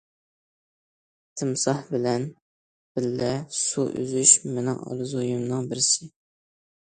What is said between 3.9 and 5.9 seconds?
ئۈزۈش مېنىڭ ئارزۇيۇمنىڭ بىرى.